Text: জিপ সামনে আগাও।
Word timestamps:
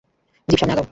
জিপ 0.47 0.57
সামনে 0.59 0.73
আগাও। 0.75 0.87